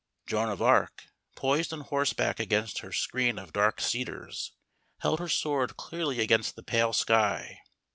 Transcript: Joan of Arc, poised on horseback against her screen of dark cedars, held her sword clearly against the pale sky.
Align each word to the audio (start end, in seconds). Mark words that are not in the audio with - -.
Joan 0.25 0.49
of 0.49 0.63
Arc, 0.63 1.03
poised 1.35 1.71
on 1.71 1.81
horseback 1.81 2.39
against 2.39 2.79
her 2.79 2.91
screen 2.91 3.37
of 3.37 3.53
dark 3.53 3.79
cedars, 3.79 4.51
held 5.01 5.19
her 5.19 5.29
sword 5.29 5.77
clearly 5.77 6.19
against 6.19 6.55
the 6.55 6.63
pale 6.63 6.91
sky. 6.93 7.59